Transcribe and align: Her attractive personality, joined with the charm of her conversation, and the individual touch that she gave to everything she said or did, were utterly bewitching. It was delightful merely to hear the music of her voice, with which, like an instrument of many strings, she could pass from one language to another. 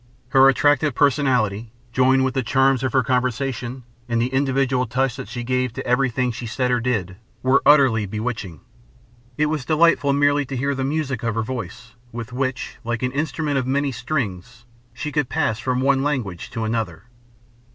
Her 0.29 0.49
attractive 0.49 0.95
personality, 0.95 1.69
joined 1.93 2.25
with 2.25 2.33
the 2.33 2.41
charm 2.41 2.79
of 2.81 2.91
her 2.91 3.03
conversation, 3.03 3.83
and 4.09 4.19
the 4.19 4.33
individual 4.33 4.87
touch 4.87 5.15
that 5.17 5.27
she 5.27 5.43
gave 5.43 5.73
to 5.73 5.85
everything 5.85 6.31
she 6.31 6.47
said 6.47 6.71
or 6.71 6.79
did, 6.79 7.17
were 7.43 7.61
utterly 7.67 8.07
bewitching. 8.07 8.61
It 9.37 9.45
was 9.45 9.63
delightful 9.63 10.11
merely 10.13 10.43
to 10.47 10.57
hear 10.57 10.73
the 10.73 10.83
music 10.83 11.21
of 11.21 11.35
her 11.35 11.43
voice, 11.43 11.93
with 12.11 12.33
which, 12.33 12.79
like 12.83 13.03
an 13.03 13.11
instrument 13.11 13.59
of 13.59 13.67
many 13.67 13.91
strings, 13.91 14.65
she 14.91 15.11
could 15.11 15.29
pass 15.29 15.59
from 15.59 15.81
one 15.81 16.01
language 16.01 16.49
to 16.49 16.63
another. 16.65 17.03